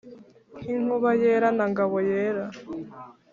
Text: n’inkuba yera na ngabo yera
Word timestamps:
n’inkuba 0.63 1.09
yera 1.21 1.49
na 1.57 1.65
ngabo 1.71 1.97
yera 2.09 2.45